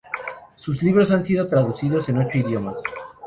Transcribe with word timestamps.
Sus 0.55 0.81
libros 0.81 1.11
han 1.11 1.23
sido 1.23 1.47
traducidos 1.47 2.09
en 2.09 2.17
ocho 2.17 2.39
idiomas. 2.39 2.81